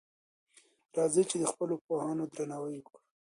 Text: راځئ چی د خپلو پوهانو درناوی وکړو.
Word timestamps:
راځئ 0.97 1.23
چی 1.29 1.37
د 1.39 1.45
خپلو 1.51 1.75
پوهانو 1.85 2.23
درناوی 2.35 2.75
وکړو. 2.79 2.99